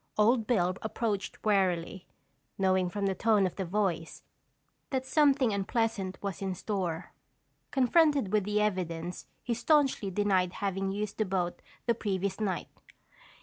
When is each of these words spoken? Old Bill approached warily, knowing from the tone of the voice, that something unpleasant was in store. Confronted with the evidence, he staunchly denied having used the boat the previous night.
Old 0.17 0.47
Bill 0.47 0.75
approached 0.81 1.45
warily, 1.45 2.07
knowing 2.57 2.89
from 2.89 3.05
the 3.05 3.13
tone 3.13 3.45
of 3.45 3.55
the 3.55 3.65
voice, 3.65 4.23
that 4.89 5.05
something 5.05 5.53
unpleasant 5.53 6.17
was 6.23 6.41
in 6.41 6.55
store. 6.55 7.13
Confronted 7.69 8.33
with 8.33 8.43
the 8.43 8.59
evidence, 8.61 9.27
he 9.43 9.53
staunchly 9.53 10.09
denied 10.09 10.53
having 10.53 10.91
used 10.91 11.19
the 11.19 11.25
boat 11.25 11.61
the 11.85 11.93
previous 11.93 12.39
night. 12.39 12.69